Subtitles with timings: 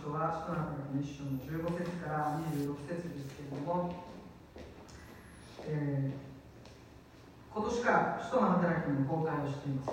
[0.00, 3.92] 箇所は、使徒の働きの一章の15節から26節ですけれども、
[5.68, 9.92] えー、今年から使徒の働きの公開をしています。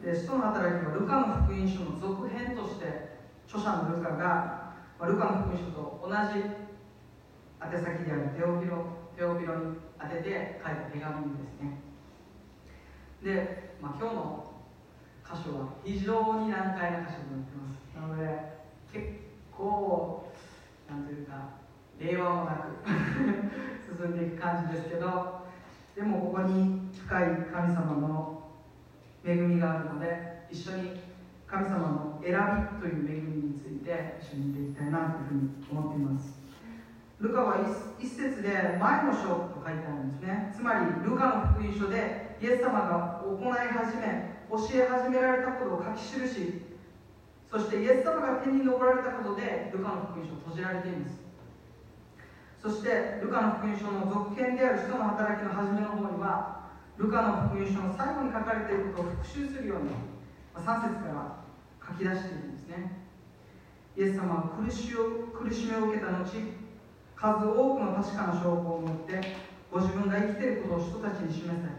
[0.00, 6.40] で使徒の働きはルカの福音書の続編として著者のルカが、まあ、ルカの福音書と同じ
[7.60, 8.84] 宛先であるテオビロ
[9.16, 11.80] テオビロに当てて書いた手紙ですね
[13.24, 14.52] で、まあ、今日の
[15.24, 18.55] 箇所は非常に難解な箇所になってますなので
[18.96, 19.08] 結
[19.52, 20.32] 構
[20.88, 21.50] なんというか
[21.98, 22.66] 令和もなく
[24.00, 25.46] 進んでいく感じですけど
[25.94, 28.42] でもここに深い神様の
[29.24, 31.00] 恵みがあるので一緒に
[31.46, 36.36] 神様の選びという恵みについて一緒に見ていきたいなというふうに思っています。
[37.18, 37.56] ルカは
[37.98, 40.52] 一節で前の章と書いてあるんですね。
[40.54, 46.65] つまりルカの福音書でイエス様が行い始め教え始められたことを書き記し
[47.50, 51.20] そしてイエス様が天に昇られたことでルカの福音書を閉じられています。
[52.58, 56.66] そしてルカの福音書の続編である人の働きの初めの方には
[56.98, 59.90] ルカの福音書の最後に書かれていることを復習するように
[60.54, 61.44] 3節から
[61.86, 63.06] 書き出しているんですね。
[63.96, 66.26] イエス様は苦し苦しみを受けた後
[67.16, 69.20] 数多くの確かな証拠を持って
[69.72, 71.72] ご自分が生きていることを人たちに示され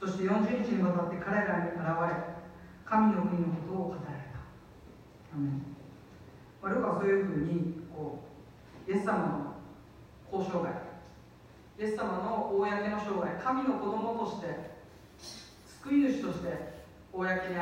[0.00, 2.35] そして40日にわたって彼らに現れ
[2.86, 4.38] 神の国のことを語られた、
[6.62, 8.22] まあ、ルカはそういうふうにこ
[8.86, 9.18] うイエス様
[10.30, 10.72] の交渉外。
[11.78, 14.46] イエス様の公の生涯神の子供として
[15.82, 17.58] 救い主として公に現れ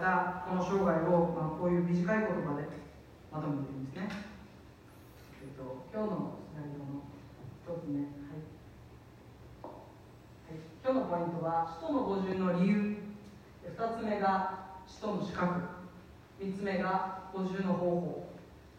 [0.00, 2.64] たこの生涯を、まあ、こういう短い言葉で
[3.32, 4.08] まとめているんですね、
[5.42, 7.02] えっと、今日のスライドの
[7.60, 8.48] 一つ目、はい。
[9.66, 12.98] はい、今日のポイントは使徒の語順の理由。
[13.76, 15.60] 2つ目が使徒の資格。
[16.40, 18.32] 3つ目が補充の方法。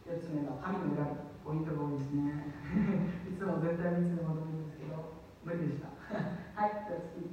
[0.09, 2.49] 4つ目が神の選びポイントが多いですね。
[3.29, 5.13] いつも絶対3つでまとめるんですけど
[5.45, 5.93] 無理でした。
[6.09, 7.29] はいじゃあ次。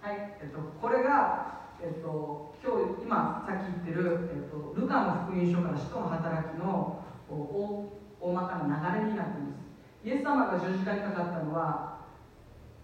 [0.00, 9.60] はいえっとこれがえっと今日今さっき言ってる、えっと、ルカの福音書から使徒の働きの大大まかな流れになっています。
[10.04, 12.00] イエス様が十字架にかかったのは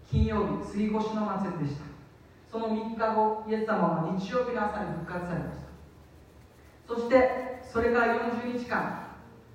[0.05, 1.86] 金曜日杉越しの祭りでした。
[2.57, 5.67] その3日後イエス様は日曜日の朝に復活されました。
[6.87, 9.13] そしてそれから40日間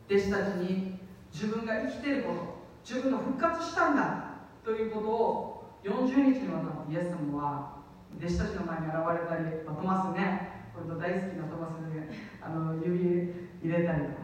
[0.09, 0.99] 弟子たちに
[1.33, 7.83] 自分が生きていること自分の復活したんだということを40日にわたってイエス様は
[8.19, 10.63] 弟子たちの前に現れたり、まあ、トマスね。
[10.73, 12.01] これと大好きなトマスに、
[12.41, 14.07] あの指入れたりと。
[14.09, 14.23] か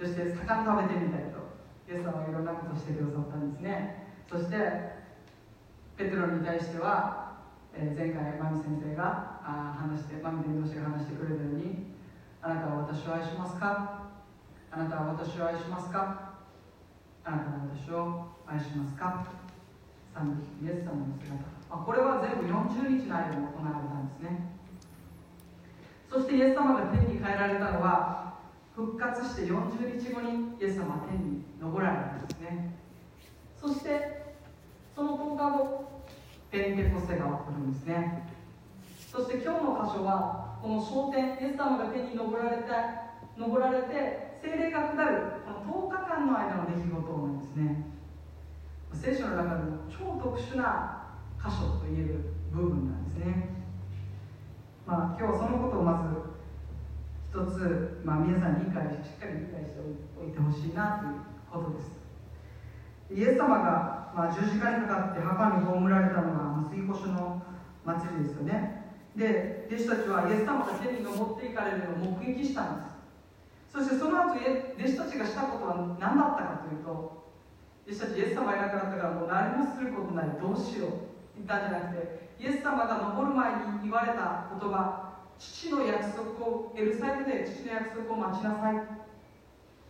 [0.00, 1.42] そして魚食べてみたりと。
[1.90, 4.06] イエス様はいろんなことをしてくださったんですね。
[4.30, 4.56] そして
[5.96, 7.21] ペテロに対しては
[7.74, 11.96] えー、前回マミ先生があ話してマミ伝道師が話してくれたように
[12.42, 14.12] あなたは私を愛しますか？
[14.70, 16.34] あなたは私を愛しますか？
[17.24, 19.24] あなたは私を愛しますか？
[20.12, 21.32] 賛美イエス様の姿、
[21.70, 24.52] まあ、これは全部40日の間に行われたんですね。
[26.10, 28.34] そしてイエス様が天に帰られたのは
[28.76, 32.74] 復活して40日後にイエス様は天に昇られたんですね。
[33.58, 34.34] そして
[34.94, 35.91] その10日後
[36.52, 38.28] ペンテコステが起こるんですね。
[39.10, 42.68] そして今日の箇所はこの焦点イエス様が天に昇られて
[43.38, 47.88] 登られて精霊が下るこの10日間の間の出来事なんですね。
[48.92, 53.64] 聖書の中でも超特殊な箇所といえる部分なんですね。
[54.86, 56.32] まあ今日はそのことをまず
[57.32, 59.80] 一つ、まあ、皆さんに理解しっかり理解して
[60.20, 62.01] おいてほしいなということです。
[63.14, 67.42] イエス様がまあ、十字架にかかって墓に葬られたのが杉越の
[67.84, 68.92] 祭りですよね。
[69.16, 72.92] で弟子たちはイエス様が天に登っていかれるのを目撃したんです。
[73.72, 77.24] そしてその後弟子たちがしたことは何だったかというと
[77.88, 88.76] 弟子たちイエス様がいなくなったからもう何もすることないどうしようって言ったんじゃなくてイエス様が登る前に言われた言葉父の約束をエルサレムで父の約束を待ちなさい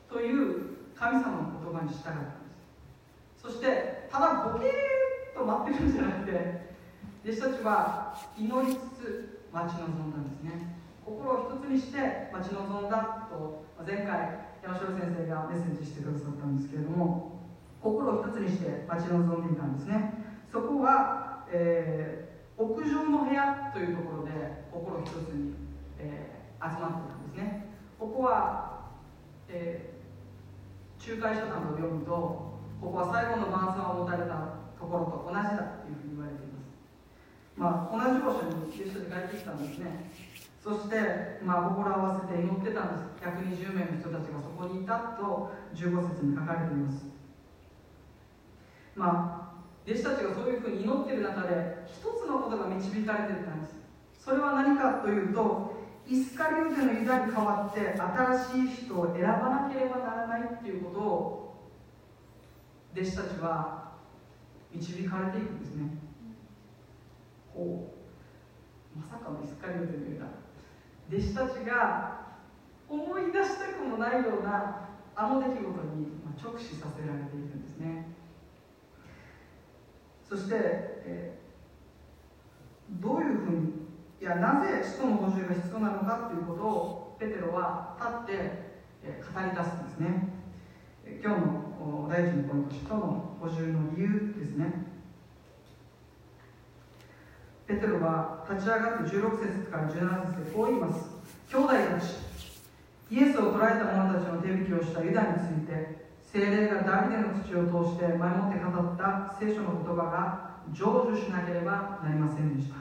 [0.07, 2.42] という神様の言葉に従った
[3.43, 6.73] そしてただボケーと待ってるんじゃなくて
[7.27, 10.79] 弟子たちは祈りつつ待ち望んだんですね。
[11.05, 17.43] 心を一つにして待ち望んだと前回山城先生がメッセージしてくださったんですけれども
[17.83, 20.15] 心を一つにして待ち望んでいたんですね。
[20.53, 24.31] そこは、えー、屋上の部屋というところで
[24.71, 25.55] 心一つに、
[25.99, 27.67] えー、集まっていたんですね。
[27.99, 28.91] ここは、
[29.49, 32.52] えー、仲介書などを読むと
[32.83, 36.75] ここは最後の晩餐を持たれたところと同じだというふうに言われています。
[37.55, 40.11] まあ同じ場所に弟子たち帰ってきたんですね。
[40.59, 43.23] そして、まあ、心合わせて祈ってたんです。
[43.23, 47.07] 120名の人たちがそこにいたと15節に書かれています。
[48.99, 53.79] まあ弟子たちがそういうふうに祈ってる中で一つのことが導かれていたんです。
[54.19, 55.71] それは何かというと
[56.07, 61.52] イスカリオテのユダに代わって新しい人を選ばなければならないっていうことを
[62.95, 63.93] 弟子たちは
[64.73, 65.99] 導かれていくんですね。
[67.55, 67.95] こ
[68.95, 70.27] うまさかのイスカリオテのユダ
[71.09, 72.23] 弟子たちが
[72.89, 76.07] 思い出したくもないようなあの出来事に
[76.43, 78.07] 直視させられているんですね。
[80.29, 83.73] そして、えー、どういうふうに
[84.21, 88.53] いやなぜ使徒の補充が必要なのかということをペテロは立って、
[89.05, 90.29] えー、語り出すんですね。
[91.23, 91.72] 今日の
[92.09, 94.87] 第一のポイント使徒の補充の理由ですね。
[97.67, 101.09] ペテロは立ち上がって16節から17節でこう言います。
[101.49, 102.33] 兄弟たち
[103.11, 112.77] イエスを捕らえた者たちの手引きをしたユダについて精霊がダビデの口を通して前もって語った聖書の言葉が成就しなければなりませんでした。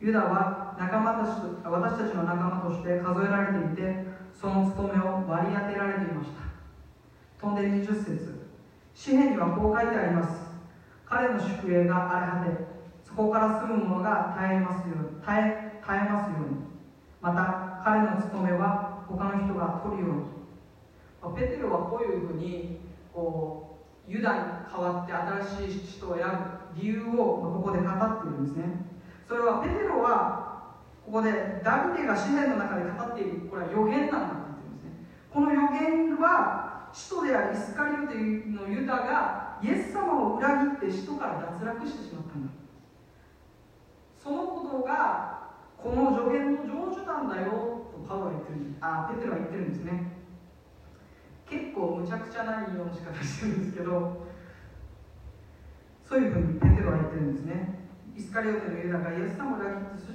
[0.00, 4.06] ユダは仲間たち私たちの仲間として数えられていて
[4.38, 6.44] その務めを割り当てられていました。
[7.44, 8.40] 飛んで20節。
[8.94, 10.40] 詩篇にはこう書いてあります。
[11.04, 12.64] 彼の宿営が荒れ果て
[13.04, 16.56] そこから住む者が耐えますように耐え耐えますように。
[17.20, 22.80] また彼の務めは他の人が取るように、ペテロはこういうふうに
[23.12, 24.38] こうユダに
[24.72, 26.24] 代わって新しい人を選
[26.74, 28.64] ぶ理由をここで語っているんですね。
[29.28, 30.72] それはペテロは
[31.04, 34.90] ここでダビデが詩篇の中で語っているこれは予言なんだって言ってるんですね。
[35.30, 36.63] この予言は
[36.94, 38.14] 使徒であるイスカリオテ
[38.54, 40.48] のユダがイエス様を裏
[40.78, 42.52] 切って使徒から脱落してしまったんだ。
[44.22, 47.50] そのことがこの助言の成就なんだよ
[47.90, 50.12] とパウロは言ってるあペテロは言ってるんですね。
[51.50, 54.24] 結構むちゃくちゃな引用の仕方してるんですけど
[56.08, 57.90] そういうふうにペテロは言ってるんですね。
[58.16, 60.14] イスカリオテのユダがイエス様を裏切って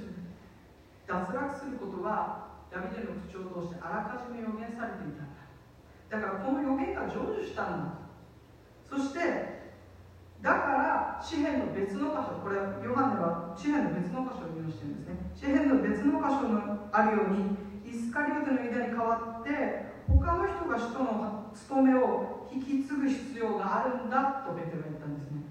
[1.06, 5.29] 脱落することはダビデの口を通してあらかじめ予言されていた。
[6.10, 7.94] だからこの予言が成就したんだ
[8.90, 9.20] そして
[10.42, 15.30] だから詩篇の別の箇所これヨハネは詩篇の別の箇所を引用してるんですね。
[15.36, 17.54] 詩篇の別の箇所のあるように
[17.84, 25.44] イスカリオテの間に代わって他の人が使徒の務めを引き継ぐ必要があるんだとペテロは言ったんですね。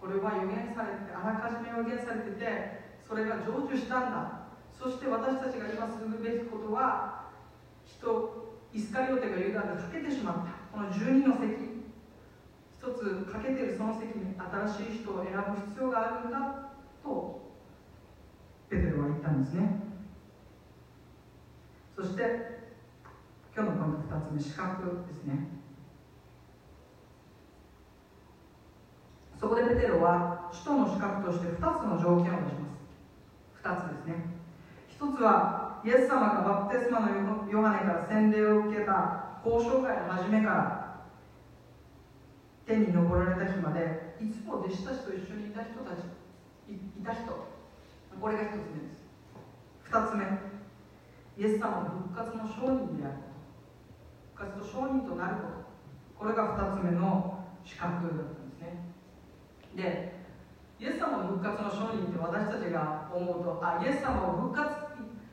[0.00, 4.50] これは予言されてあらかじめ予言されててそれが成就したんだ。
[4.74, 7.27] そして私たちが今するべきことは
[7.98, 10.76] 人イスカリオテがユダがかけてしまった。
[10.76, 11.78] この12の席。
[12.78, 16.70] 一つ欠けてるその席に新しい人を選ぶ必要があるんだ
[17.02, 17.52] と
[18.70, 19.82] ペテロは言ったんですね。
[21.96, 22.22] そして
[23.54, 25.48] 今日のポイント2つ目資格ですね。
[29.40, 33.64] そこでペテロは使徒の資格として2つの条件を出します。
[33.64, 34.24] 2つですね。
[35.00, 41.00] 1つはイエス様がバプテスマのヨハネから洗礼を受けた交渉会の初めから
[42.66, 46.04] 天に昇られた日までいつも弟子たちと一緒にいた人たち
[46.68, 47.32] いた人。
[48.20, 49.08] これが1つ目です。
[49.88, 50.24] 2つ目。
[51.40, 53.16] イエス様の復活の証人である。
[54.36, 56.20] こと復活の証人となること。
[56.20, 58.92] これが2つ目の資格だったんですね。
[59.74, 60.18] で
[60.78, 64.77] イエス様の復活の証人って私たちが思うとあイエス様を復活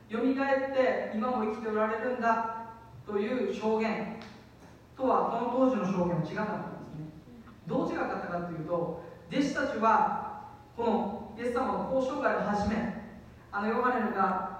[0.08, 2.66] よみがえって今も生きておられるんだ
[3.06, 4.16] という証言
[4.96, 7.06] とはこの当時の証言は違かったんですね。
[7.66, 12.96] どう違かったかというと弟子たちはこのイエス様の交渉会をはじめ
[13.50, 14.58] あのヨハネが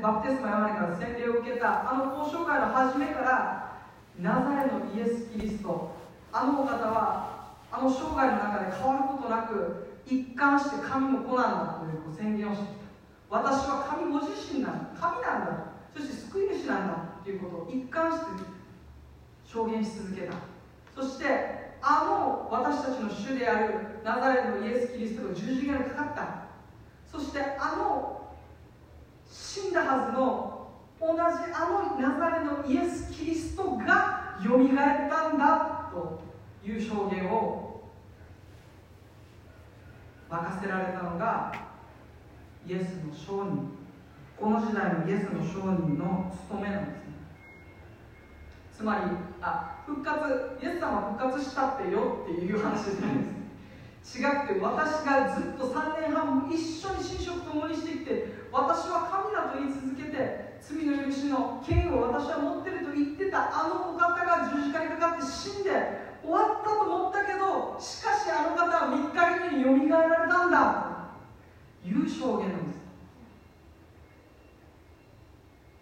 [0.00, 3.78] バプテスマヨハネから洗礼を受けたあの交渉会の初めから
[4.18, 5.92] ナザレのイエス・キリスト
[6.32, 12.87] あのお方はあの生涯の中で変わることなく一貫して神の子なんだという宣言をしてきた。
[13.30, 15.00] 私は神ご自身なんだ。
[15.00, 16.94] 神なんだそして救い主なんだ。
[17.24, 18.24] ということを一貫して
[19.44, 20.34] 証言し続けた。
[20.94, 26.48] そしてあの私たちの主であるナザレのイエス・キリストが十字架にかかった。
[27.06, 28.34] そしてあの
[29.30, 30.68] 死んだはずの
[31.00, 31.20] 同じ
[31.54, 36.20] あのナザレのイエス・キリストがよみがえったんだと
[36.64, 37.82] いう証言を
[40.30, 41.67] 任せられたのが
[42.68, 43.72] イエスの証人。
[44.38, 47.08] この時代のイエスの証人の務めなんですね。
[48.76, 49.00] つまり
[49.40, 53.24] あ復活イエス様復活したってよっていう話じゃないで
[54.04, 65.72] す違くて私がずっと3年半一緒に寝食共にしてきて私は神だと言い続けて罪の許しの権を私は持ってると言ってたあのお方が十字架にかかって死んで
[66.22, 70.84] 終わったと思ったけどしかしあの方は3日後によみがえられたんだ
[71.77, 72.78] という証言なんです。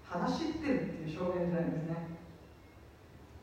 [0.06, 2.06] 正しってるっていう証言じゃないんですね。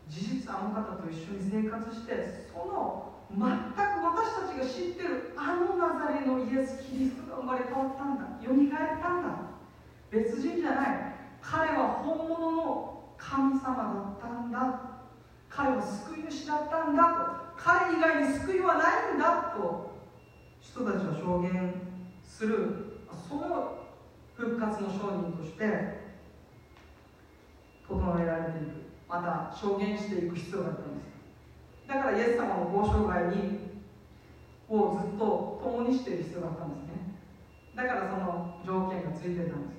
[0.08, 8.24] 事実あの方と一緒に生活してその全く私たちが知ってるあのナザレのイエス・キリストが生まれ変わったんだ。
[8.46, 9.29] よみがえったんだ。
[10.12, 10.88] 別人じゃない。
[11.41, 14.82] 彼は本物の神様だったんだ。
[15.50, 17.53] 彼は救い主だったんだと。
[17.58, 19.93] 彼以外に救いはないんだと。
[20.62, 21.92] 人たちは証言
[22.43, 23.77] するその
[24.35, 25.63] 復活の証人として
[27.88, 28.83] 整えられていく。
[29.07, 31.07] また証言していく必要があったんです。
[31.88, 33.83] だからイエス様のご生涯に
[34.67, 36.91] をずっと共にしている必要があったんですね。
[37.75, 39.75] だからその条件がついてたんで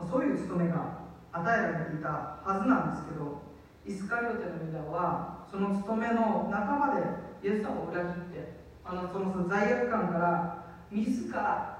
[0.00, 0.10] す。
[0.10, 1.00] そういう務めが
[1.30, 3.42] 与えられていたはずなんですけど
[3.86, 11.78] イスカリオテのユダはその務めの半ばでイエス様を裏切ってあのその罪悪感から自ら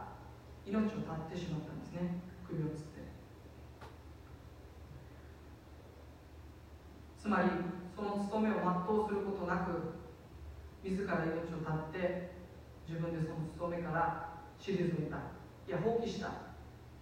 [0.67, 0.97] 命を絶っ
[1.33, 2.21] てしまったんですね。
[2.47, 2.99] 首をつって。
[7.19, 7.49] つまり
[7.95, 9.97] その務めを全うすることなく
[10.85, 12.33] 自ら命を絶って
[12.89, 16.33] 自分でその務めから退いたいや放棄した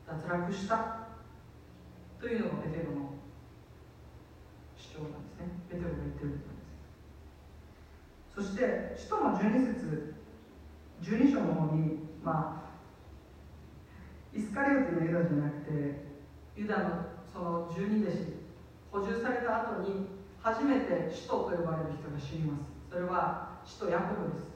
[0.06, 1.06] 脱落した
[2.20, 3.11] というのがペテロの
[4.76, 5.46] 主張なんですね。
[5.68, 6.55] ペテロが言ってるんです
[8.37, 10.14] そして使徒の12節
[11.00, 12.69] 12章の方にま
[14.35, 16.05] あイスカリオテのユダじゃなくて
[16.55, 16.90] ユダの
[17.33, 18.37] その十二弟子
[18.93, 20.09] 補充された後に
[20.43, 22.69] 初めて使徒と呼ばれる人が死にます。
[22.90, 24.52] それは使徒ヤコブです。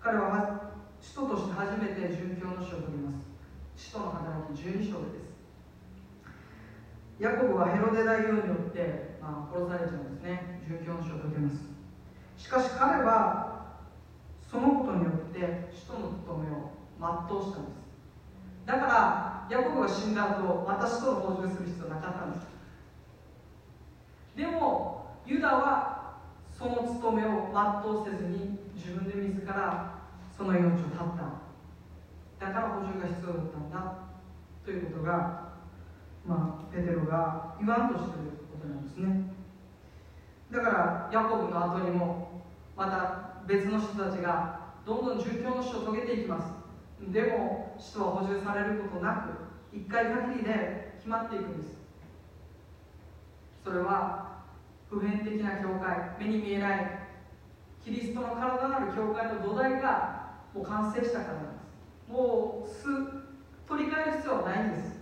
[0.00, 3.28] 彼は使徒として初めて殉教の死を取ります。
[3.76, 5.36] 使徒の働き12章です。
[7.20, 10.62] ヤコブはヘロデ大王によって、まあ、殺されちゃうんですね。
[10.66, 11.75] 殉教の死を解けます。
[12.36, 13.76] しかし彼は
[14.50, 17.76] そのことによって使徒の務めを全うしたんです。
[18.66, 22.46] だからヤコブが死んだ後また使徒の補充する必要なかったんです。
[24.36, 26.18] でもユダは
[26.52, 30.02] その務めを全うせずに自分で自ら
[30.36, 32.46] その命を絶った。
[32.46, 33.94] だから補充が必要だったんだ。
[34.64, 35.52] ということが
[36.24, 39.30] まあペテロが言わんとしていることなんですね。
[40.50, 42.42] だからヤコブの後にも
[42.76, 46.52] また別の人たちがどんどん殉教の死を遂げていきます。
[47.12, 49.14] でも使徒は補充されることな
[49.72, 51.76] く一回限りで決まっていくんです。
[53.64, 54.44] それは
[54.88, 57.08] 普遍的な教会目に見えない
[57.84, 61.60] キリストの体なる教会の土台がもう完成したからなんで
[62.08, 62.12] す。
[62.12, 62.84] もうす
[63.68, 64.96] 取り替える必要はないんです。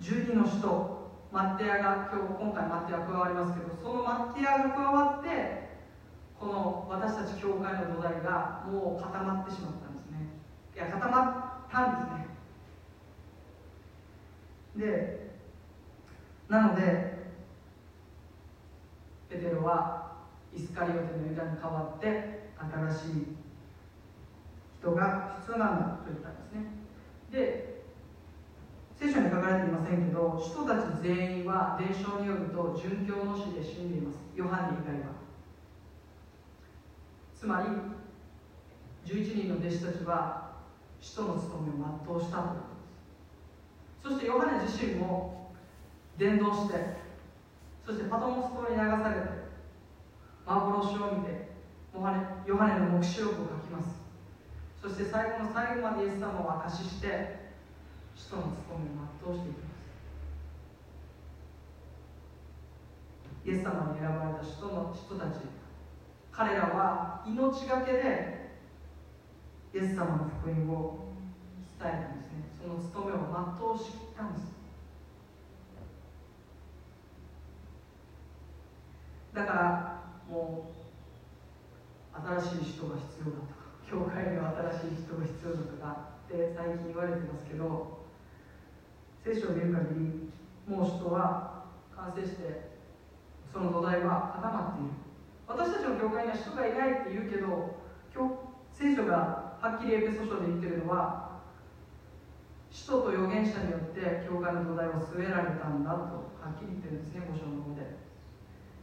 [0.00, 0.95] 12の使徒
[1.32, 5.66] マッテアが今日今回マッティア加わりますけどそのマッティアが加わって
[6.38, 10.28] この私たち教会の土台がもう固まってしまったんですね。
[10.74, 12.12] いや固まったんで
[14.76, 14.86] すね。
[14.86, 15.30] で
[16.48, 17.16] なので
[19.28, 20.12] ペテロは
[20.54, 22.50] イスカリオテのユダに代わって
[22.90, 23.36] 新しい
[24.80, 26.66] 人が必要なんだと言ったんですね。
[27.30, 27.75] で
[28.98, 34.16] 聖書に書かれていませんけど人たち全員は伝承によると殉教の死で死んでいます。
[34.34, 35.14] ヨハネ以外は。
[37.34, 37.68] つまり
[39.04, 40.56] 11人の弟子たちは
[40.98, 42.64] 使徒の務めを全うしたというこ
[44.02, 44.16] とです。
[44.16, 45.52] そしてヨハネ自身も
[46.16, 46.96] 伝道して
[47.84, 49.28] そしてパトモス島に流されて
[50.46, 51.52] 幻を見て
[51.92, 54.00] ヨハネの黙示録を書きます。
[54.80, 57.45] そして最後の最後までイエス様を証しして
[58.16, 59.76] 使徒の務めを全うしていきます。
[63.44, 65.38] イエス様に選ばれた人の人たち
[66.32, 68.50] 彼らは命がけで
[69.72, 71.06] イエス様の福音を
[71.78, 72.42] 伝えたんですね。
[72.60, 74.56] その務めを全うしきったんです。
[79.34, 88.05] だからもう新しい人が必要だとか教会には新しい人が必要だとかって最近言われてますけど
[89.26, 90.30] 聖書を見る限り
[90.70, 91.66] もう人は
[91.96, 92.78] 完成して
[93.52, 94.94] その土台は固まっている。
[95.50, 97.74] 私たちの教会には人がいないって言うけど
[98.70, 101.42] 聖書がはっきりエペソ書で言ってるのは
[102.70, 107.82] 使徒と預言者によって教会の土台を据えられたんだとはっきり言ってるんですね五章の方で。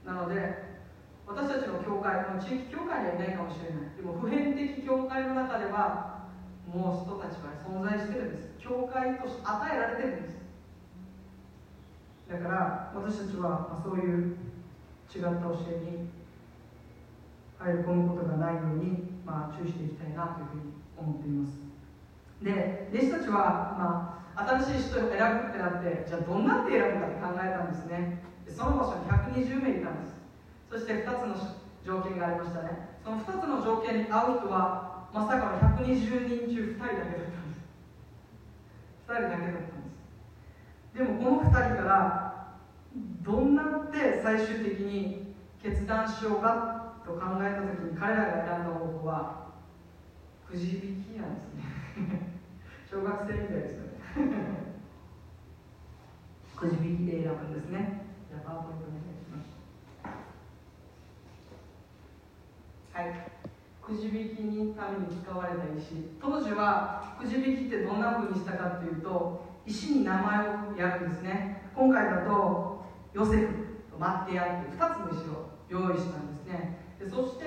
[0.03, 0.75] なので
[1.23, 3.95] 私たちの教会の地域教会にはいないかもしれない。
[3.95, 6.12] でも普遍的教会の中では
[6.73, 8.49] もう人たちは存在してるんです。
[8.59, 10.37] 教会として与えられてるんです。
[12.29, 14.37] だから私たちは、そういう
[15.13, 16.09] 違った教えに
[17.59, 21.53] 入り込むことがないように、まあ、注意していきたいなというふうに思っています。
[22.41, 28.23] で弟子たちは、まあ、新しい人を選ぶってなってじゃあどんなって選ぶかって考えたんですね。
[28.49, 29.05] その場所に
[29.37, 30.17] 120名いたんです。
[30.71, 31.37] そして2つの
[31.85, 32.97] 条件がありましたね。
[33.03, 37.59] その2つの条件に合う人はまさかの120人中2人だけだったんです。
[39.07, 39.59] 2人だけだったんで
[40.91, 40.97] す。
[40.97, 42.55] でもこの2人から
[43.21, 49.51] どんなって最終的に決断しようかと考えた時に彼らが選んだ方法は
[50.49, 51.61] くじ引きなんですね。
[52.89, 53.89] 小学生みたいですよね
[56.55, 58.07] くじ引きで選ぶんですね。
[58.29, 59.45] じゃあパワーポイントお願いします。
[62.97, 63.32] はい。
[63.85, 66.07] くじ引きにために使われた石。
[66.19, 71.69] 当時はくじ引きってどんな風にしたかっていうと石に名前をやるんですね。
[71.75, 73.47] 今回だとヨセフ
[73.91, 76.79] とマッテヤっていう2つの石を用意したんですね。
[76.97, 77.45] でそして、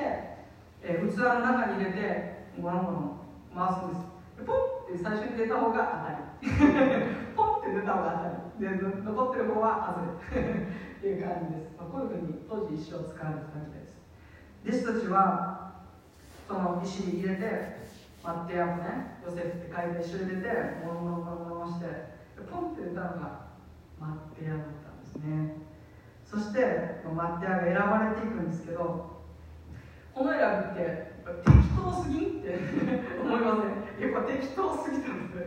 [0.82, 3.16] えー、器の中に入れてゴロゴロ
[3.56, 4.04] 回すんです。
[4.36, 4.56] でポン
[4.92, 6.04] って最初に出た方が
[6.42, 6.52] 当たり。
[7.34, 8.76] ポンって出た方が当たり。
[8.76, 10.52] で残ってる方は外れ。
[10.96, 14.84] っていう感じです、まあ、こういうふうに当時石を使われてたみたいです。
[14.84, 15.65] 弟子たちは
[16.46, 17.76] その石に入れて
[18.24, 19.16] マッテヤもね。
[19.24, 20.48] ヨセフって書いて一緒に入れて
[20.84, 21.86] モロモロモロモロして
[22.50, 23.46] ポンって出たのが
[23.98, 25.56] マッテヤだったんですね。
[26.24, 29.22] そしてマッテヤが選ばれていくんですけど
[30.14, 30.40] この選
[30.74, 31.12] びって
[31.44, 32.58] 適当すぎって
[33.22, 33.56] 思いま
[33.98, 34.10] せん？
[34.12, 35.42] やっぱ適当すぎたんです。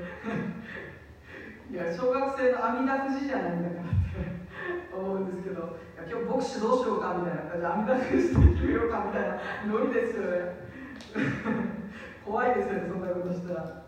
[1.72, 5.78] いや小学生の阿弥陀くじじゃないんだからって 思うんですけど
[6.10, 9.38] 今日牧師どうしようかみたいな感じで阿弥陀くじで決めようかみたいな
[9.68, 10.69] ノリですよね。
[12.26, 13.84] 怖いですよねそんなことしたら。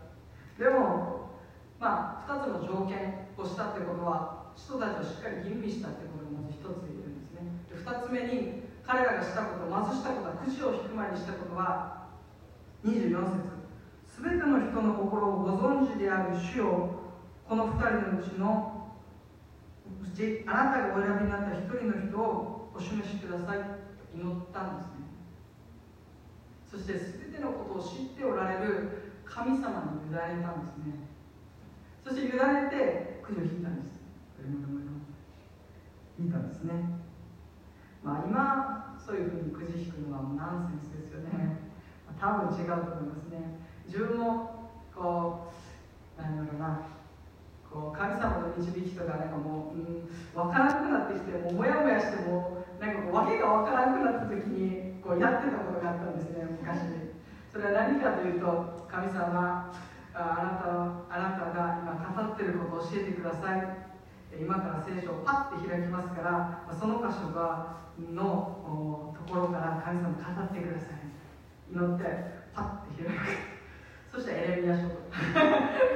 [0.58, 1.30] でも
[1.78, 7.66] まあ2つの条件をしたってことは人たちをしっかり吟味したってことがまず1つ言えるんですね。
[7.68, 12.08] で2つ目に彼らがしたことまずしたことはくじを引く前にしたことは
[12.84, 13.62] 24節。
[14.06, 16.90] すべての人の心をご存知である主よ
[17.48, 18.92] この2人のうちの
[20.02, 23.64] うちあなたがお選びになった1人の人をお示しくださいと
[24.14, 25.01] 祈ったんですね。
[26.72, 31.04] そして全てのことを知っておられる神様に委ねたんですね。
[32.02, 34.00] そして委ねてくじを引いたんです。
[36.18, 36.72] 引いたんですね。
[38.02, 41.60] まあ今そういうふうにくじ引くのはナンセンスですよね。
[42.18, 43.60] 多分違うと思いますね。
[43.86, 45.52] 自分もこ
[46.18, 46.80] う何だろうな。
[47.70, 56.78] こう神様の導きとかなんかもう、うん、分からなくなってきてもうモヤモヤしてもなんかこう訳が分からなくなった時にこうやってたことがあったんですね昔。
[57.52, 59.72] それは何かというと神様
[60.14, 60.70] あなた
[61.10, 63.92] あなたが今語ってることを教えてください。
[64.40, 71.12] 今から聖書をパッて開きますからその箇所がのところから神様語ってください。
[71.72, 72.04] 祈って
[72.54, 73.18] パッて開く。
[74.12, 74.82] そしてエレミア書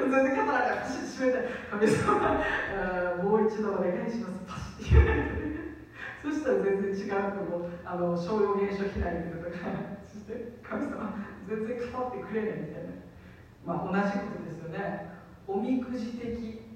[0.01, 4.41] 全然 語らないパシッ閉めて神様もう一度お願いします。
[4.49, 5.36] パシッて開いて
[6.27, 9.71] そしたら全然違うともあの商用現象開いてるとか
[10.11, 11.15] そして神様
[11.47, 12.91] 全然語ってくれないみたいな。
[13.65, 15.11] まあ同じことですよね。
[15.47, 16.67] おみくじ的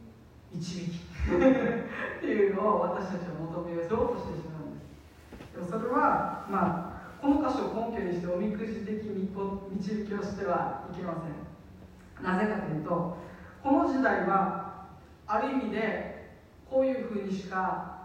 [0.52, 4.84] 導きっていうのを私たちは求めようとしてしまうんで
[5.46, 5.54] す。
[5.54, 12.24] でもそれはまあこの箇所を根拠にしておみくじ的導きをしてはいけません。
[12.24, 13.16] なぜかというと
[13.64, 14.86] この時代は
[15.26, 16.38] ある意味で
[16.70, 17.99] こういうふうにしか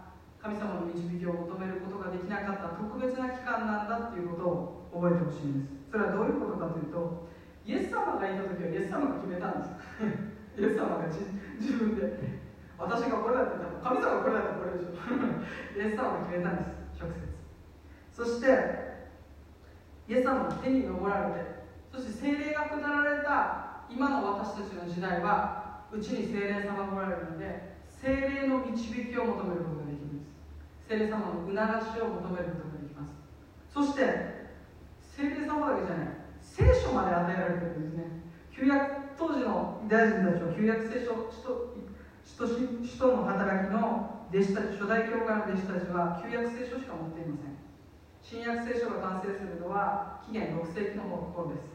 [0.46, 5.90] 神様の導きを求めることができなかった特別な期間なんだっていうことを覚えてほしいんです。
[5.90, 7.26] それはどういうことかというと
[7.66, 9.74] イエス様がいた時はイエス様が決めたんです。
[10.62, 12.46] イエス様が自分で。
[12.78, 14.94] 私がこれだって言ったら神様がこれだったらこれでしょ。
[15.74, 16.62] イエス様が決めたんで
[16.94, 17.02] す。
[17.02, 17.26] 直接。
[18.14, 18.46] そして
[20.06, 30.05] イエス様の手に登られてそして精霊が下られた今の私たちの時代はうちに精霊様がおられるので精霊の導きを求めることができる。
[30.86, 33.12] んです精霊様の促しを求めることができます。
[33.74, 34.46] そして
[35.02, 36.08] 精霊様だけじゃない。
[36.40, 38.04] 聖書まで与えられてるんですね。
[38.54, 47.56] 旧約当時のユダヤ人たちは旧約聖書使徒の働きの弟子たち初代教会の弟子たちは旧約聖書しか持っていません。
[48.22, 51.66] 新約聖書が完成するのは紀元6世紀の頃です。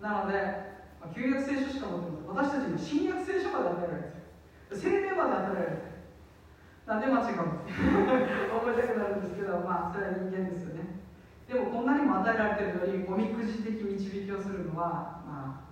[0.00, 0.78] なので、
[1.14, 4.14] 旧約聖書しか持ってます私たちに新約聖書まで与えられて
[4.70, 5.97] る聖霊まで与えられてる。
[6.88, 7.42] なんで間違うの
[8.64, 11.04] 思いたくなるんですけどまあそれは人間ですよね。
[11.46, 15.68] でもこんなにも与えられてるのにおみくじ的導きをするのはまあ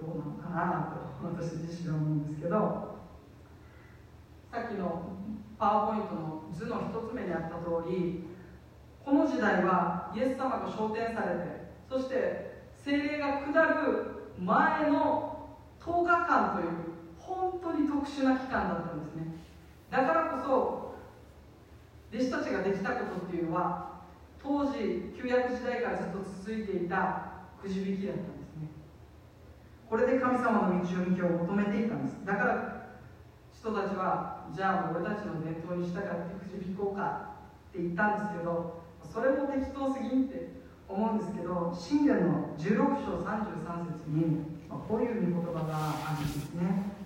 [0.00, 2.88] どうなのかなと私自身は思うんですけど。
[4.50, 5.12] さっきの
[5.58, 8.24] パワーポイントの図の一つ目にあった通り
[9.04, 16.87] この時代はイエス様が昇天されてそして精霊が下る前の10日間という
[17.28, 19.36] 本当に特殊な期間だったんですね。
[19.90, 20.88] だからこそ
[22.12, 24.00] 弟子たちができたことっていうのは
[24.42, 28.68] 当時旧約時代からずっと続いていたくじ引きだったんですね。
[29.90, 32.24] これで神様の道を見きを求めていたんです。
[32.24, 32.88] だから
[33.52, 37.36] 人たちはじゃあ俺たちの伝統に従ってくじ引こうか
[37.68, 38.80] って言ったんですけど
[39.12, 40.48] それも適当すぎんって
[40.88, 46.97] 思うんですけど信玄の16章33節に、こういう御言葉があるんですね。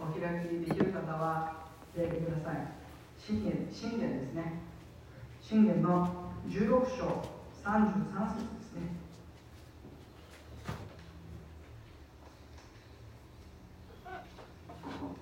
[0.00, 1.56] お開きできる方は
[1.94, 2.66] 開いてください。
[3.18, 4.60] 信玄信玄ですね。
[5.42, 7.22] 信玄の16章
[7.64, 8.80] 33節ですね。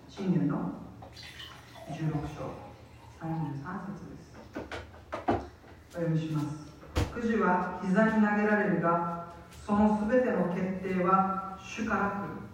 [0.08, 0.72] 信玄の
[1.90, 2.66] 16章
[3.20, 3.26] 33
[3.86, 4.26] 節です。
[5.90, 6.46] お読みします。
[7.12, 9.32] くじは膝に投げられるが
[9.66, 12.45] そのすべての決定は主から来る。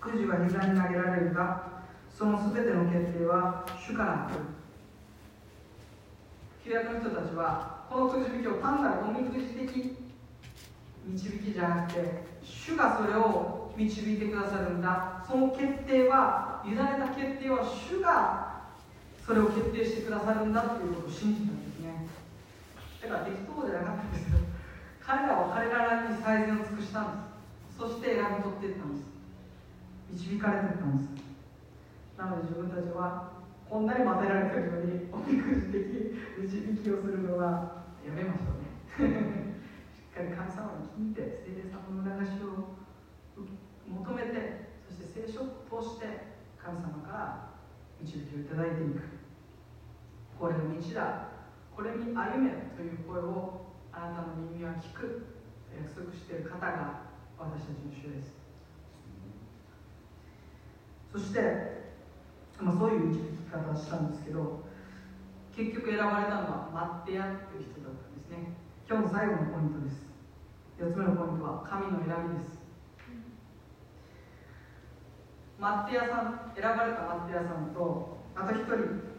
[0.00, 1.82] くじは膝に投げられるが
[2.16, 4.40] そのすべての決定は主から来る。
[6.64, 9.96] 旧約の人たちはこのくじ引きを単なるおみくじ的
[11.06, 15.24] 導きじゃなくて主がそれを導いてくださるんだ。
[15.26, 18.60] その決定は委ねた決定は主が
[19.26, 20.62] それを決定してくださるんだ。
[20.62, 22.06] ということを信じたんですね。
[23.02, 24.38] だから適当じゃなかったんですけど
[25.00, 27.18] 彼らは彼らに最善を尽くしたんで
[27.72, 27.78] す。
[27.78, 29.09] そして選び取っていったんです。
[30.12, 31.30] 導かれてたんです
[32.18, 39.62] なので自分たちはこんなに待てられてるのにおみくじ的導きをするのはやめましょうね。
[39.94, 42.74] しっかり神様に聞いて聖霊様の流しを
[43.86, 47.54] 求めてそして聖書を通して神様から
[48.02, 49.06] 導きをいただいていく。
[50.34, 51.30] これの道だ。
[51.76, 55.40] これに歩めという声をあなたの耳は聞く。
[55.70, 57.06] 約束している方が
[57.38, 58.39] 私たちの主です。
[61.12, 61.40] そして、
[62.60, 64.62] まあ、そういう導き方をしたんですけど
[65.54, 68.54] 結局選ばれたのはマッテヤという人だったんですね。
[68.88, 70.06] 今日の最後のポイントです。
[70.78, 72.62] 4つ目のポイントは神の選びです。
[75.58, 79.10] マッテヤさん選ばれたマッテヤさんとあと一人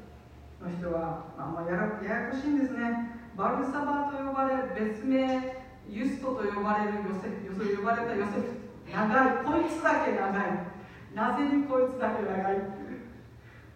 [0.64, 3.20] の人は、まあ、まあやややこしいんですね。
[3.36, 8.62] バルサバと呼ばれる別名ユストと呼ばれるヨセフ呼ばれたヨセフ。
[8.92, 9.46] 長い。
[9.46, 10.71] こいつだけ長い。
[11.14, 12.66] なぜにこいつだけ長いって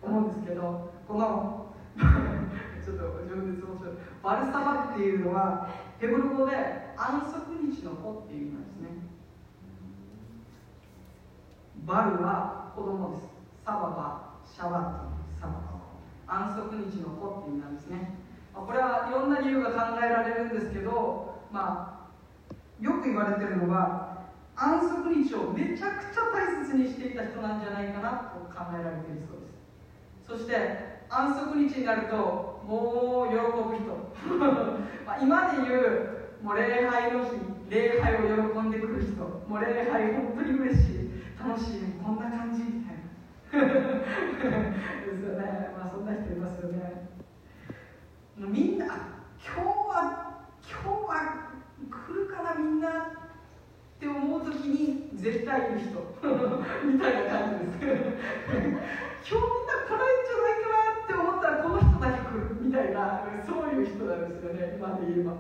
[0.02, 1.74] 思うんですけどこの
[2.84, 3.82] ちょっと自分で質問し
[4.24, 5.68] バルサバっていうのは
[6.00, 6.56] ヘブル語で
[6.98, 8.90] 安息日の子っていう意味なんですね。
[11.86, 13.30] バルは子供です。
[13.66, 15.76] サバはシャバットサバ
[16.28, 18.16] 安息日の子っていう意味なんですね。
[18.54, 22.10] これはいろんな理由が考えられるんですけど、ま
[22.50, 24.15] あ、よく言われてるのは
[24.56, 30.48] 安息日をめちゃくちゃ大切にしていた人なんじゃないかなと考えられているそうです。
[30.48, 34.16] そして安息日になるともう喜ぶ人。
[35.06, 37.32] ま今で言うもう礼拝の日
[37.70, 39.24] 礼拝を喜んでくる人。
[39.48, 43.74] もう礼拝本当に嬉しい楽しいこんな感じみたいな。
[45.04, 45.76] ですよね。
[45.78, 47.10] まあそんな人いますよね。
[48.38, 48.96] みんな今
[49.54, 51.52] 日は今日は
[51.90, 53.25] 来るかなみんな。
[53.96, 56.04] って思う時に絶対いる人。
[56.86, 58.06] みたいな感じです。
[59.26, 65.34] 今日みんな来ないんじゃないかなって思ったらこの人だけ来るみたいなそういう人なんですよね今で言えば。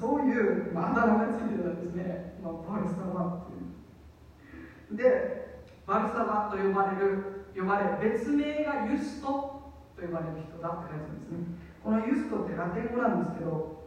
[0.00, 4.96] そういう、まあ、だ名がついてたんですね、まあ、バルサバっていう。
[4.96, 11.38] でバルサバと呼ばれる呼ばれ別名がユストと呼ばれる人だって書いてあるんですね。
[11.84, 13.86] このユストってラテン語なんですけど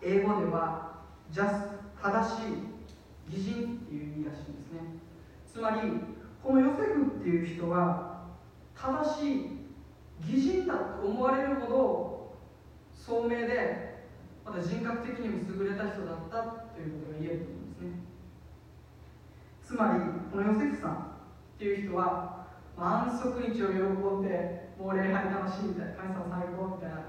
[0.00, 2.32] 英語ではジャス正し
[3.30, 4.80] い偽人っていう意味らしいんですね。
[5.50, 5.78] つまり
[6.42, 8.26] このヨセフっていう人は
[8.76, 9.48] 正しい
[10.20, 12.36] 偽人だと思われるほど
[12.92, 14.04] 聡明で
[14.44, 16.42] また人格的にも優れた人だった
[16.74, 17.88] ということが言えると思うんですね。
[19.64, 20.96] つまりこのヨセフさんっ
[21.58, 22.44] ていう人は
[22.76, 27.02] 安息日を喜んでもう礼拝楽しいみたいな神様最高みたいな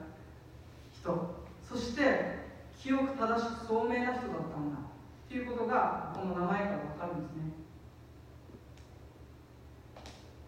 [0.94, 1.36] 人。
[1.62, 2.46] そして
[2.80, 4.85] 清く正しく聡明な人だったんだ。
[5.26, 7.42] っていうことがこの名前から分かるんですね。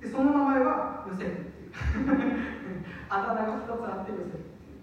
[0.02, 1.72] でその名前はヨセフっていう。
[3.10, 4.80] あだ名が2つあってヨセフっていう、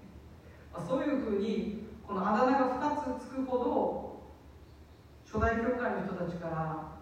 [0.72, 4.04] まあ、そういうふうにこのあだ名が2つつくほど
[5.24, 6.94] 初代教会の人たちから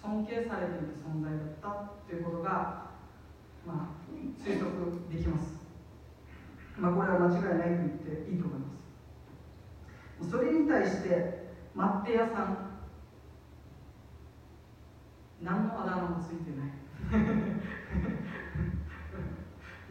[0.00, 2.90] 尊敬されている存在だったということが、
[3.66, 4.12] まあ、
[4.44, 4.72] 推測
[5.10, 5.54] できます、
[6.76, 8.66] まあ、これは間違いないと言っていいと思いま
[10.24, 10.30] す。
[10.30, 11.41] それに対して
[11.74, 12.68] マッテヤさん。
[15.42, 16.68] 何のあだ名もついてない。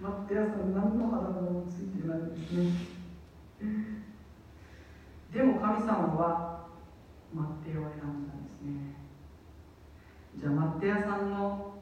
[0.01, 2.71] マッテヤさん何のあだ名もついてないですね。
[5.33, 6.67] でも神様は
[7.33, 8.95] マッテヤを選んだんですね。
[10.37, 11.81] じゃあマッテヤさんの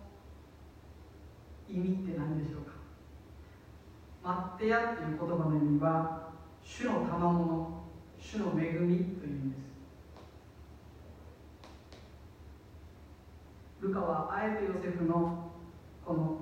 [1.68, 2.72] 意味って何でしょうか。
[4.24, 6.30] マッテヤっていう言葉の意味は
[6.64, 7.84] 主の賜物
[8.20, 9.69] 主の恵みという意味です。
[13.82, 15.52] ルカはあえてヨセフの
[16.06, 16.38] この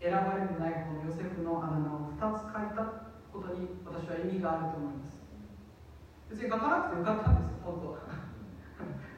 [0.00, 5.22] 選ばれてないこのヨセフのあだ名を2つ書いたことに私は意味があると思います。
[6.30, 7.54] 別に書かなくてよかったんです。
[7.64, 8.18] 本当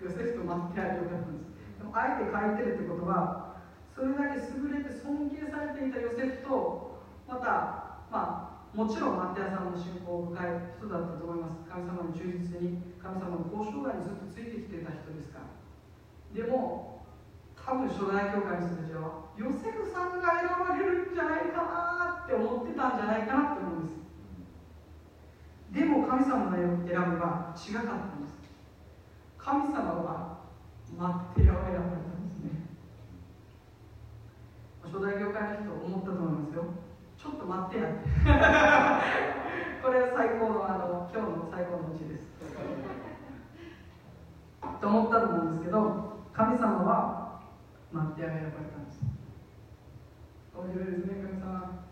[0.00, 3.61] ヨセフとマッテヤでよかったんですでもあえて書いてるってことは
[3.92, 10.46] それだけ優れて尊敬されていたヨセフとまたまあもちろんマッテヤさんの信仰を深い
[10.78, 11.59] 人だったと思います。
[11.68, 15.50] 神様の忠実に神様の交渉外にずっとついてきていた人ですから。
[16.33, 16.99] でも
[17.64, 24.01] 多分初代教会の人たちはヨセフさんが選ばれるんじゃないかなって思ってたんじゃないかなって思うんです。
[25.73, 28.35] でも神様の選びは違かったんです。
[29.38, 30.40] 神様は
[30.99, 32.51] 待ってよ選ばれたんですね。
[34.83, 36.64] 初代教会の人思ったと思いますよ。
[37.16, 38.09] ちょっと待ってやって。
[39.83, 42.31] これは最高のあの今日の最高のうちです。
[44.81, 47.19] と思ったと思うんですけど神様は
[47.92, 49.03] 待ってやが選ばれたんです
[50.55, 51.90] 面白いですね神様。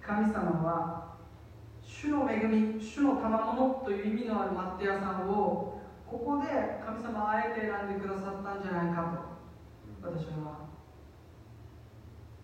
[0.00, 1.16] 神様は
[1.82, 6.46] 主の恵み主の賜物という意味のあるマッテヤさんをここで
[6.84, 9.36] 神様あえて選んでくださったんじゃないか
[10.00, 10.70] と私は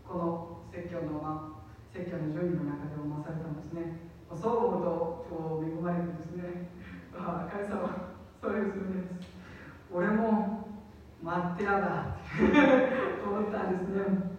[0.03, 1.63] この説教の、ま、
[1.95, 4.11] 説教の順位の中で思わされたんですね。
[4.35, 6.69] そう思うと今日恵まれてですね、
[7.15, 9.31] あ、神様そういうするんです。
[9.93, 10.62] 俺も
[11.23, 11.87] 待ってやだ。
[11.87, 14.33] っ て思ったんですね。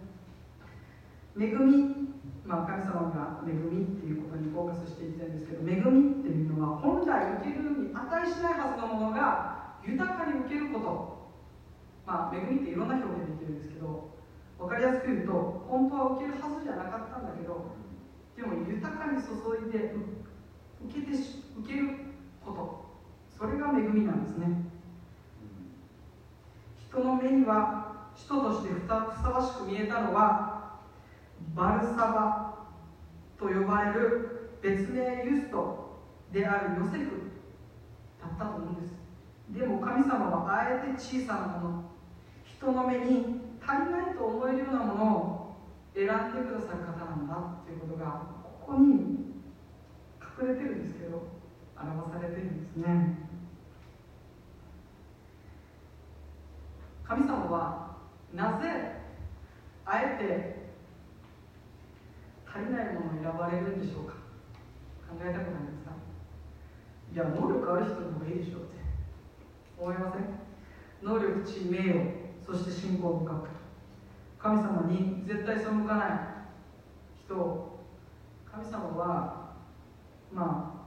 [1.38, 2.14] 恵み。
[2.44, 11.14] まあ、神様が恵みっていうことにフォーカスしていきたいんですけど恵みっていうのは本来受けるに値しないはずのものが豊かに受けること。
[12.06, 14.10] まあ恵みっていろんな表現できるんですけど
[14.58, 17.64] 分かりやすく言うと本当は受けるはずじゃなかったんだけど
[18.36, 19.32] でも豊かに注
[19.66, 19.96] いで
[20.84, 21.88] 受けて受ける
[22.44, 22.84] こと。
[23.30, 24.68] それが恵みなんですね。
[26.94, 30.78] 人の目には人としてふさわしく見えたのは
[31.52, 32.68] バルサバ
[33.36, 35.98] と呼ばれる別名ユスト
[36.32, 37.32] であるヨセフ
[38.22, 38.94] だったと思うんです。
[39.50, 41.84] でも神様はあえて小さなもの
[42.44, 45.56] 人の目に足りないと思えるようなものを
[45.96, 47.34] 選んでくださる方なんだ
[47.66, 48.22] ということが
[48.66, 49.34] ここに
[50.22, 51.26] 隠れてるんですけど
[51.76, 53.23] 表されてるんですね。
[57.06, 57.96] 神様は
[58.32, 59.02] なぜ
[59.84, 60.64] あえて
[62.46, 64.14] 足りないものを選ばれるんでしょうか？
[65.08, 65.92] 考えたくないですか？
[67.12, 68.74] いや能力ある人の方がいいでしょうって。
[69.78, 70.22] 思いません？
[71.02, 71.94] 能力地名誉
[72.44, 73.48] そして信仰深く。
[74.38, 76.10] 神様に絶対背かない
[77.24, 77.34] 人。
[77.36, 77.80] を
[78.50, 79.54] 神様は
[80.32, 80.86] ま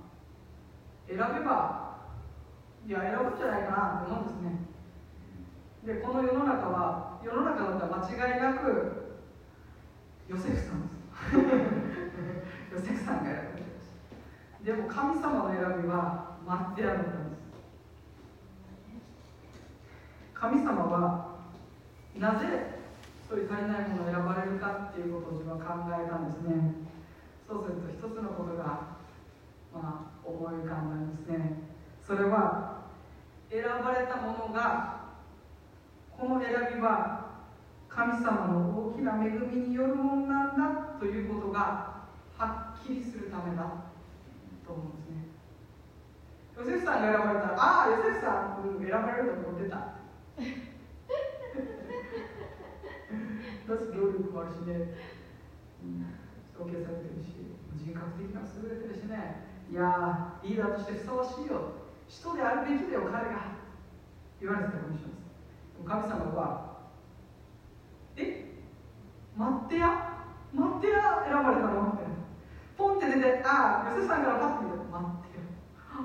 [1.07, 1.97] あ選べば
[2.87, 4.76] いや選ぶんじゃないかなと思うんですね。
[5.85, 9.07] でこの世の中は世の中だったら間違いなく
[10.29, 10.97] ヨセフさんです。
[12.73, 13.61] ヨセフさんが選ばれて
[14.61, 17.17] までも神様の選びは待ってやるんです。
[20.33, 21.37] 神様は
[22.15, 22.77] なぜ
[23.27, 26.73] そういう足りないものを選ばれるかっていうことを自分は考えたんですね。
[27.47, 28.97] そうすると一つのことが、
[29.73, 31.63] まあ、思い浮かんだんですね。
[32.05, 32.83] それは
[33.49, 34.96] 選ばれたものが
[36.19, 37.45] この選びは
[37.87, 43.63] 神様の大きな恵みによるものなんだということがはっきりするためだ
[44.65, 45.29] と思うんですね。
[46.57, 49.93] ヨセフさんが選ばれたらああヨセフさん、うん、選ばれると思ってた
[53.67, 54.73] 私労力もあるしね、
[55.83, 56.01] うん、
[56.57, 57.45] 尊敬されてるし
[57.77, 59.45] 人格的には優れてるしね。
[59.69, 61.85] いやリーダーとしてふさわしいよ。
[62.07, 63.57] 人であるべきだよ彼が。
[64.39, 65.16] 言われてたかもしれません
[65.85, 66.77] 神様は
[68.15, 68.45] え？
[69.37, 70.13] 待ってや？
[70.53, 71.23] 待ってや？
[71.25, 71.89] 選ばれたの？
[71.93, 72.03] って
[72.77, 74.87] ポンって出てああ吉さんからパッて見て待っ
[75.31, 75.43] てよ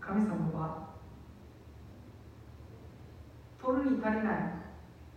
[0.00, 0.28] 神様
[0.58, 0.88] は
[3.60, 4.36] 取るに足りない。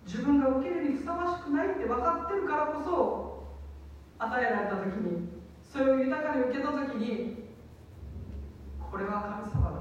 [0.06, 3.44] 自分が受けるにふさわしくないって分かってるからこそ
[4.18, 5.30] 与えられた時に
[5.64, 7.46] それを豊かに受けた時に
[8.92, 9.78] これは神様だ。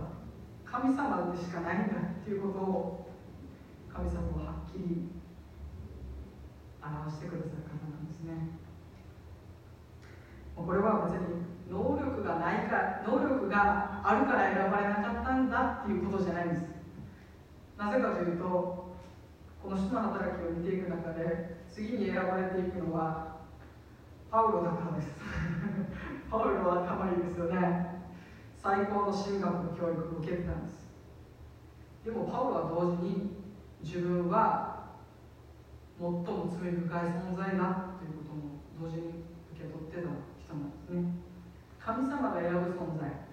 [0.64, 1.94] 神様でしかないんだ。
[2.20, 3.06] っていうことを
[3.92, 5.08] 神様ははっきり
[6.82, 8.60] 表してくださる方なんですね。
[10.54, 16.64] これは別に能力がないか能力があるから選ばれなかったんだっていうことじゃないんです。
[17.78, 18.44] なぜかというと
[19.62, 23.40] この人の働きを見ていく中で次に選ばれていくのは
[24.30, 25.16] パウロだからです。
[26.30, 28.04] パウロは頭いいですよね。
[28.56, 30.79] 最高の神学の教育を受けてたんです。
[32.04, 33.36] でもパウロは同時に
[33.82, 34.96] 自分は
[35.98, 39.20] 最も罪深い存在だということも同時に
[39.52, 40.08] 受け取ってた
[40.40, 41.04] 人なんですね。
[41.78, 43.28] 神様が選ぶ存在。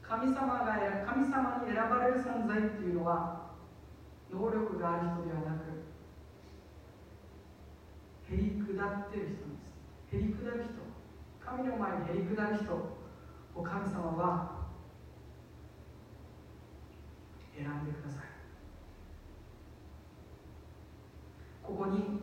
[0.00, 0.72] 神様が
[1.04, 3.52] 神様に選ばれる存在っていうのは
[4.30, 5.72] 能力がある人ではなく
[8.32, 10.16] へり下ってる人です。
[10.16, 10.80] へり下る人。
[11.44, 12.72] 神の前にへり下る人
[13.54, 14.61] を神様は
[17.62, 18.24] 選んでください。
[21.62, 22.20] ここに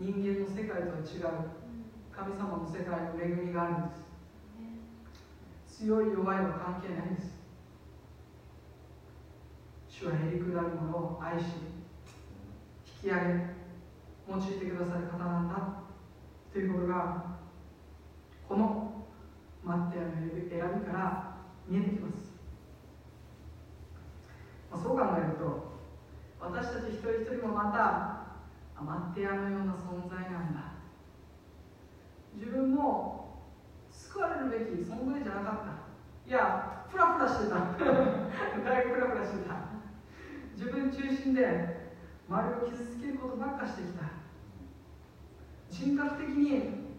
[0.00, 1.50] 人間の世界とは違う
[2.10, 3.94] 神様の世界の恵みがあるんで
[5.68, 5.76] す。
[5.84, 7.34] 強い弱いは関係ないんです。
[9.88, 11.44] 主はへり下るものを愛し
[13.02, 13.20] 引き上げ
[14.28, 15.54] 用いてくださる方なんだ。
[16.52, 17.36] ということが
[18.48, 19.04] この
[19.62, 21.36] 待ってやの選びから
[21.68, 22.23] 見えてきます、
[24.74, 25.78] まあ、そう考えると
[26.40, 30.74] 私たち一人一人もまた待ってやのような存在なんだ。
[32.34, 33.38] 自分も
[33.88, 36.28] 救われるべき存在じゃなかった。
[36.28, 37.54] いやフラフラしてた。
[38.68, 39.54] だいぶフラフラしてた。
[40.56, 41.94] 自分中心で
[42.28, 44.04] 周りを傷つけることばっかしてきた。
[45.70, 46.98] 人格的に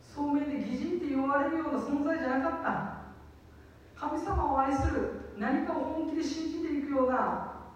[0.00, 4.08] 聡明で擬人って言われるような存在じゃなかった。
[4.08, 5.23] 神様を愛する。
[5.38, 7.70] 何かを本気で信じていくような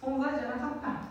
[0.00, 1.08] 存在じゃなかった。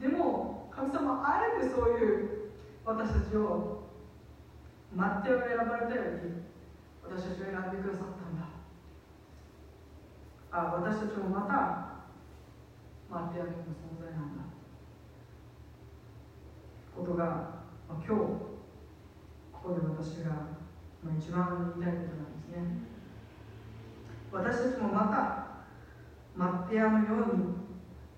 [0.00, 2.50] でも神様あえてそういう
[2.84, 3.84] 私たちを
[4.94, 6.42] 待ってを選ばれたように
[7.02, 8.48] 私たちを選んでくださったんだ。
[10.50, 11.54] あ私たちもまた
[13.08, 14.42] 待ってやるような存在なんだ。
[16.96, 20.30] ことが、まあ、今日ここで私が、
[21.04, 22.95] まあ、一番言いたいことなんですね。
[24.36, 25.46] 私たちもまた
[26.36, 27.44] 待ってやるように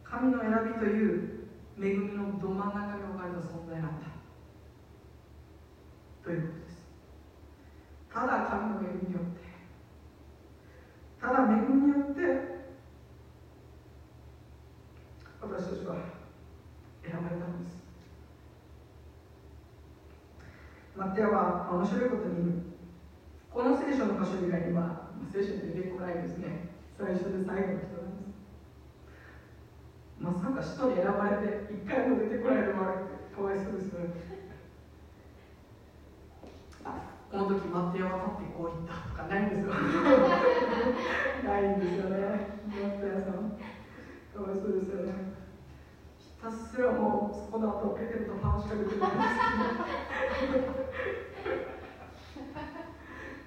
[0.03, 4.09] 神の選びという恵みのど真ん中に置かれた存在なんだ。
[6.25, 6.89] ということです。
[8.13, 9.47] ただ神の恵みによって。
[11.21, 12.21] ただ恵みによって
[15.41, 15.95] 私たちは
[17.05, 17.79] 選ばれたんです。
[20.97, 22.63] マッテアは面白いことに
[23.53, 26.71] この聖書の箇所以外には聖書に出てこないですね。
[26.97, 28.39] 最初で最後の人なんです。
[30.19, 32.83] まさか使徒に選ばれて一回も出てこないのも
[33.35, 33.95] かわいそうです
[37.31, 39.69] この時マッテアは立ってこう言ったとかないんですよ。
[41.45, 42.19] ないんですよね。
[42.67, 43.53] マッテアさん。
[44.35, 45.13] かわいそうですよね。
[46.19, 49.05] ひたすらもうそこの後ペテルと話しかけてるんで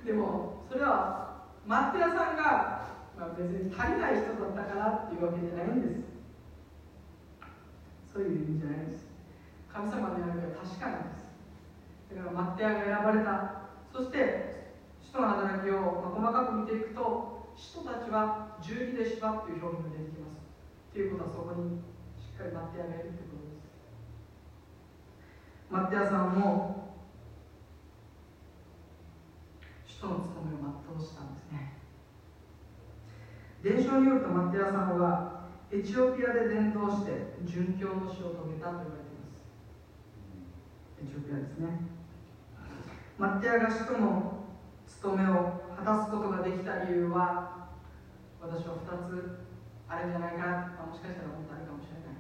[0.04, 1.31] すでもそれは
[1.66, 6.02] マッテアさんが、まあ、別に足りない人だったからっていうわけじゃないんです。
[8.14, 9.08] そういう意味じゃないです。
[9.72, 11.32] 神様の選びは確かなんです。
[12.12, 13.62] だからマッテアが選ばれた。
[13.94, 20.40] そして使徒の働きを、まあ、細かく見ていくと使徒たちは十二弟子だっていう表現が出てきます。
[20.92, 21.80] ということはそこに
[22.20, 23.70] しっかりマッテアがいるということです。
[25.70, 26.81] マッテアさんも
[30.02, 31.78] 使徒の務めを全うしたんですね。
[33.62, 39.46] 伝承によるとマッテアさんはエチオピアで伝道して殉教の死を遂げたと言われています。
[41.06, 41.86] エチオピアですね。
[43.20, 44.42] マッテアが使徒の
[44.90, 47.70] 務めを果たすことができた理由は
[48.42, 49.38] 私は2つ
[49.86, 52.18] あるんじゃないかもしかしたらもっとあるかもしれない。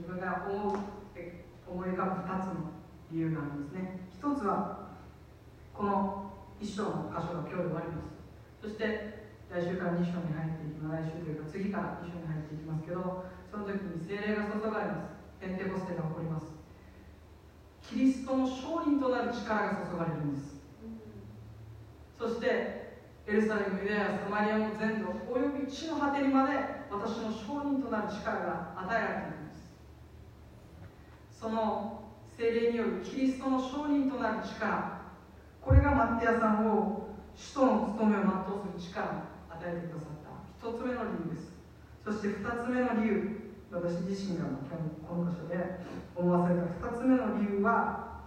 [0.00, 0.80] 自分が思う
[1.68, 2.72] 思い浮かぶ2つの
[3.12, 4.08] 理由があるんですね。
[4.16, 4.96] 1つは
[5.74, 6.27] この
[6.60, 8.18] 一章の箇所が今日で終わります。
[8.58, 11.06] そして来週から2章に入っていきます。
[11.06, 15.14] 来週というか次から2章に入っていきますけどその時に精霊が注がれます。
[15.38, 16.50] ペンテコステが起こります。
[17.80, 20.58] キリストの証人となる力が注がれるんです。
[22.18, 26.58] そしてエルサレムユダヤサマリアの全土および地の果てにまで
[26.90, 29.70] 私の証人となる力が与えられているんです。
[31.38, 32.02] その
[32.36, 34.97] 精霊によるキリストの証人となる力
[35.68, 39.10] これがマッティアさんを使徒の務めを全うする力を
[39.52, 40.66] 与えてくださった。
[40.66, 41.52] 一つ目の理由です。
[42.02, 43.38] そして二つ目の理由
[43.70, 44.44] 私自身が
[45.06, 45.80] この箇所で
[46.16, 48.22] 思わされた二つ目の理由は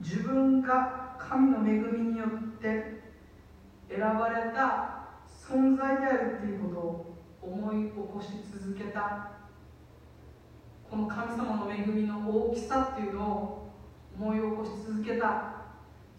[0.00, 3.00] 自分が神の恵みによって
[3.88, 9.30] 選ばれた存在であるっていうことを思い起こし続けた。
[10.90, 13.72] この神様の恵みの大きさっていうのを
[14.20, 15.63] 思い起こし続けた。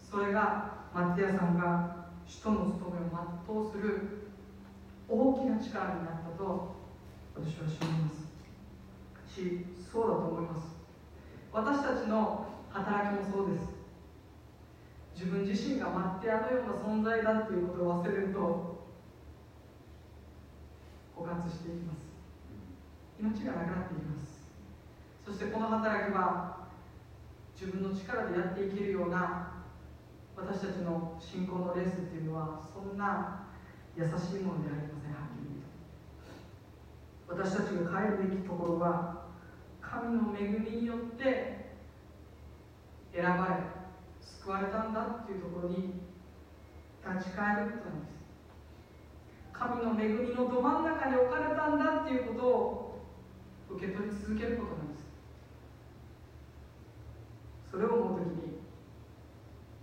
[0.10, 3.10] それがマッティアさんが使徒の務めを
[3.48, 4.26] 全うする
[5.08, 6.76] 大きな力になったと
[7.36, 8.26] 私は信じます。
[9.28, 10.76] しそうだと思います。
[11.52, 13.76] 私たちの働きもそうです。
[15.14, 18.86] 自分自身がマッティアのような存在だっていうことを忘れると
[21.18, 22.06] 枯渇していきます。
[23.20, 24.52] 命がなくなっていきます。
[25.26, 26.68] そしてこの働きは
[27.60, 29.55] 自分の力でやっていけるような
[30.38, 33.48] 私たちの信仰のレースっていうのはそんな
[33.98, 39.26] 優しいものではありませんはっきり言うと私たちが変えるべきところは
[39.82, 41.72] 神の恵みによって
[43.14, 43.76] 選ばれ
[44.22, 46.02] 救われたんだっていうところに
[47.06, 48.16] 立ち返ることなんです
[49.54, 53.02] 神の恵みのど真ん中に置かれたんだっていうことを
[53.70, 55.06] 受け取り続けることなんです
[57.72, 58.55] それを思う時に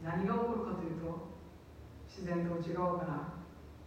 [0.02, 1.32] 何が起こるかというと
[2.06, 3.42] 自然と内側から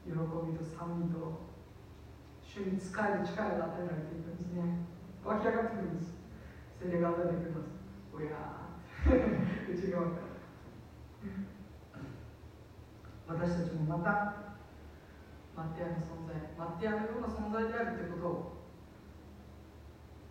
[0.08, 1.44] 喜びと賛美と
[2.42, 4.64] 主に仕える力が与えられていくんですね。
[5.26, 6.16] 湧き上がってくるんです。
[6.80, 7.68] 精霊が与えてくれます。
[8.16, 8.32] おや
[9.68, 10.26] 内側から。
[13.28, 14.46] 私たちもまた
[15.56, 18.56] マッティアの存在マッティアのような存在であるということを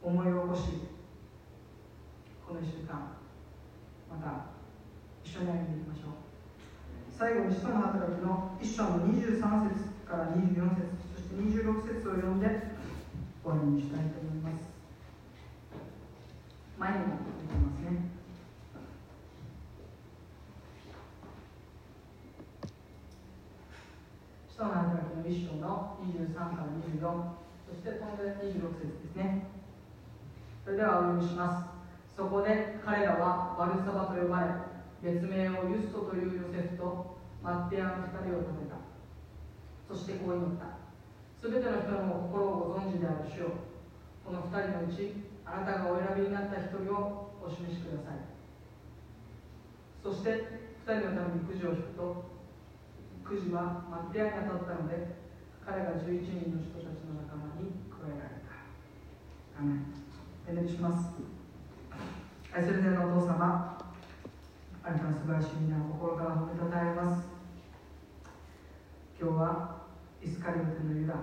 [0.03, 0.62] 思い起こし
[2.47, 3.16] この1週間
[4.09, 4.53] また
[5.25, 6.14] 一緒に歩んでいきましょう。
[7.11, 9.41] 最後に使徒の働きの一章の23
[9.72, 12.47] 節から24節そして26節を読んで
[13.43, 14.68] 終わりにしたいと思います。
[16.77, 18.12] 前にも出てますね。
[24.51, 29.49] 使徒の働きの一章の23から24そして飛んで26節ですね。
[30.64, 31.75] それではお読みします。
[32.16, 34.74] そこで彼らはバルサバと呼ばれ
[35.05, 38.80] 別名をユストというヨセフとマッティアの二人を立てた。
[39.84, 40.80] そしてこう祈った。
[41.36, 43.52] すべての人の心をご存知である主よ。
[44.24, 48.24] この二人のうちあなたがお選びになった一人をお示しください。
[50.00, 52.24] そして二人のためにくじを引くと
[53.20, 55.20] くじはマッティアに当たったので
[55.61, 58.57] 彼が11人の人たちの仲間に加えられた。
[59.61, 59.92] アメン。
[60.48, 61.12] お願いします。
[62.57, 63.84] 愛する天のお父様
[64.87, 67.26] あなたの素晴らしい皆を心から褒めたたえます。
[69.18, 69.80] 今日は
[70.22, 71.14] イスカリオテのユダ。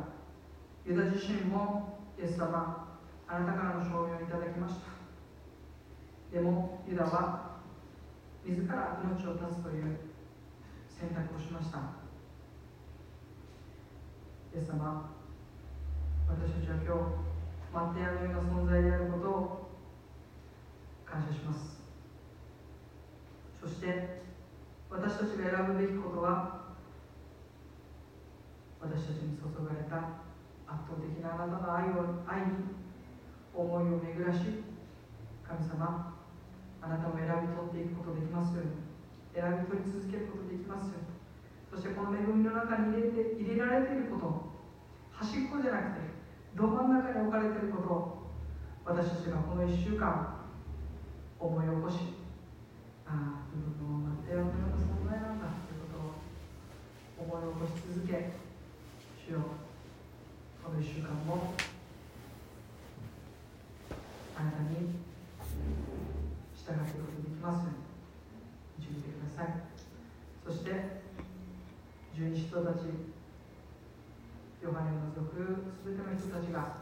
[0.83, 2.97] ユダ自身もイエス様
[3.27, 4.89] あなたからの証明をいただきました。
[6.33, 7.59] でもユダは
[8.43, 9.99] 自ら命を絶つという
[10.89, 11.77] 選択をしました。
[14.55, 15.11] イエス様
[16.27, 17.31] 私たちは今日
[17.71, 19.69] マッテアのような存在であることを
[21.05, 21.80] 感謝します。
[23.61, 24.25] そして
[24.89, 26.73] 私たちが選ぶべきことは
[28.81, 30.25] 私たちに注がれた
[30.65, 32.73] 圧倒的なあなたの愛を愛に
[33.53, 34.65] 思いを巡らし
[35.45, 36.17] 神様
[36.81, 38.81] あなたを選び取っていくことできますように
[39.37, 41.21] 選び取り続けることできますように。
[41.69, 44.51] そしてこの恵みの中に入れて入れられていること
[45.11, 46.11] 端っこじゃなくて
[46.55, 48.31] ど真ん中に置かれていることを
[48.83, 50.49] 私たちがこの1週間
[51.39, 52.20] 思い起こし
[53.11, 58.31] ああ自分のマテオのような存在なんだということを思い起こし続け
[59.27, 59.43] 主よ
[60.63, 61.51] この1週間も
[64.39, 64.95] あなたに
[66.55, 69.59] 従っていくことができますように導いてください。
[70.47, 70.71] そして
[72.15, 72.87] 十二使徒たち
[74.63, 76.79] ヨハネを除く全ての人たちが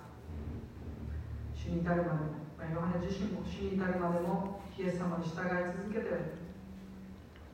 [1.57, 6.39] 死に至るまでもヨハネ自身も死に至るまでもイエス様に従い続けて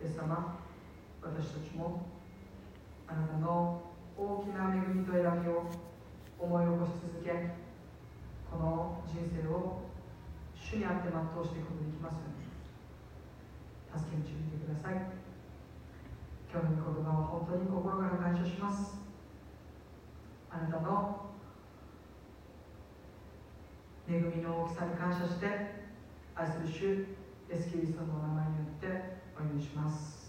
[0.02, 0.60] イエス様
[1.22, 2.10] 私たちも
[3.08, 3.82] あなたの
[4.18, 5.70] 大きな恵みと選びを
[6.40, 7.54] 思い起こし続け
[8.50, 9.86] この人生を
[10.56, 12.46] 主にあって全うしていくことができますように。
[13.96, 15.08] 助け導いてください。
[16.52, 19.00] 今日の御言葉は本当に心から感謝します。
[20.50, 21.35] あなたの
[24.08, 25.48] 恵みの大きさに感謝して
[26.36, 27.08] 愛する主
[27.52, 28.88] イエスキリストのお名前によって
[29.36, 30.26] お祈りします。